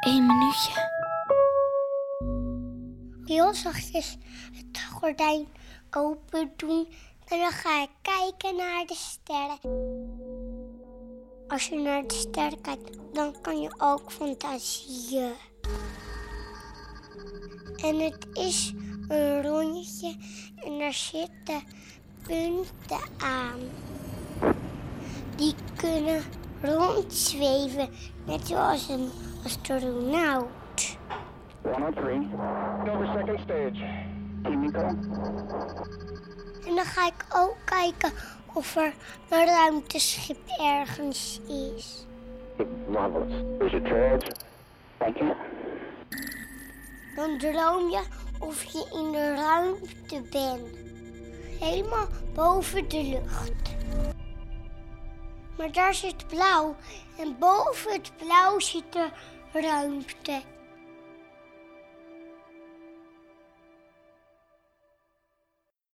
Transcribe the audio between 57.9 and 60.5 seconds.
het blauw zit de ruimte.